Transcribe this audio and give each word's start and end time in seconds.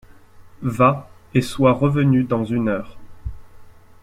Va, 0.63 1.11
et 1.35 1.43
sois 1.43 1.73
revenu 1.73 2.23
dans 2.23 2.43
une 2.43 2.69
heure. 2.69 2.97